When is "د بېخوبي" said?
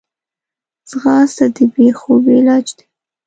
1.55-2.31